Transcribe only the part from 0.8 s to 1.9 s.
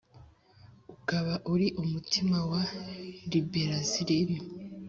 ukaba ari